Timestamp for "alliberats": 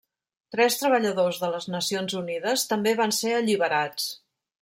3.43-4.09